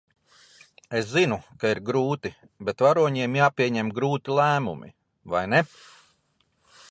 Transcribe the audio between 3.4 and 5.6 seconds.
jāpieņem grūti lēmumi, vai